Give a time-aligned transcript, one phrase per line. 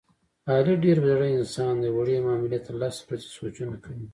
[0.51, 4.05] علي ډېر بې زړه انسان دی، وړې معاملې ته لس ورځې سوچونه کوي.